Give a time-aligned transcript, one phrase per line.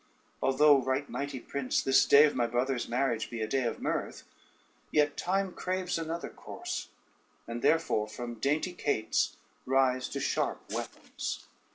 [0.41, 4.23] ]"Although, right mighty prince, this day of my brother's marriage be a day of mirth,
[4.91, 6.87] yet time craves another course;
[7.45, 9.37] and therefore from dainty cates
[9.67, 11.45] rise to sharp weapons.